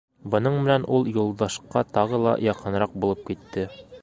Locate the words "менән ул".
0.61-1.05